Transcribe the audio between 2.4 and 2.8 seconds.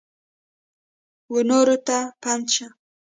شه!